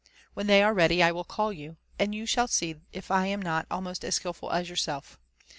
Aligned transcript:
When 0.33 0.47
they 0.47 0.63
are 0.63 0.73
ready, 0.73 1.03
I 1.03 1.11
will 1.11 1.23
call 1.23 1.53
you, 1.53 1.77
^nd 1.99 2.15
you 2.15 2.25
shall 2.25 2.47
see 2.47 2.77
if 2.91 3.11
I 3.11 3.27
am 3.27 3.39
not 3.39 3.67
almost 3.69 4.03
as 4.03 4.15
skilful 4.15 4.49
as 4.51 4.67
yourself 4.67 5.19